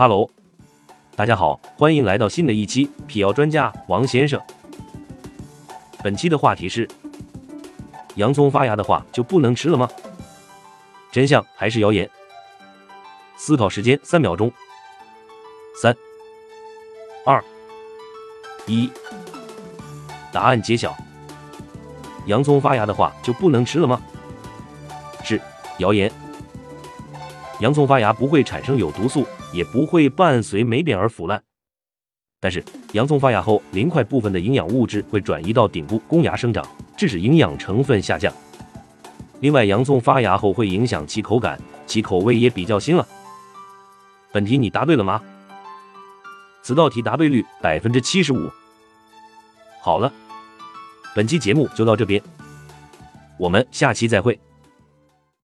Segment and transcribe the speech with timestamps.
[0.00, 0.26] 哈喽，
[1.14, 4.40] 大家好，欢迎来到新的一期辟谣专家王先生。
[6.02, 6.88] 本期的话题是：
[8.14, 9.86] 洋葱发芽的话就不能吃了吗？
[11.12, 12.08] 真相还是谣言？
[13.36, 14.50] 思考时间三秒钟，
[15.82, 15.94] 三、
[17.26, 17.44] 二、
[18.66, 18.90] 一，
[20.32, 20.96] 答案揭晓。
[22.24, 24.00] 洋葱发芽的话就不能吃了吗？
[25.22, 25.38] 是
[25.76, 26.10] 谣言。
[27.60, 29.26] 洋葱发芽不会产生有毒素。
[29.52, 31.42] 也不会伴随霉变而腐烂，
[32.38, 36.64] 但是洋葱发芽后，鳞块部分的营养物质会转移到顶部攻芽生长，
[36.96, 38.32] 致使营养成分下降。
[39.40, 43.04] 另外，洋葱发芽后会影响其口感，其口味也比较腥了。
[44.30, 45.20] 本题你答对了吗？
[46.62, 48.48] 此道题答对率百分之七十五。
[49.82, 50.12] 好了，
[51.12, 52.22] 本期节目就到这边，
[53.36, 54.38] 我们下期再会。